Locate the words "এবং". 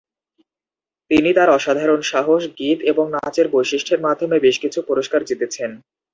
2.91-3.05